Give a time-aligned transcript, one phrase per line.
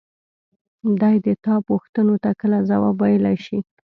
[1.01, 3.59] دى د تا پوښتنو ته کله ځواب ويلاى شي.